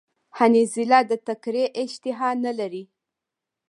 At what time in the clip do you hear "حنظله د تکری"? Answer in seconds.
0.37-1.65